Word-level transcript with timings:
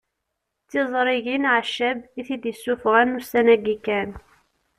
D 0.63 0.67
tiẓrigin 0.69 1.49
Ɛeccab 1.55 1.99
i 2.19 2.21
t-id-isuffɣen 2.27 3.17
ussan-agi 3.19 3.75
kan 3.85 4.09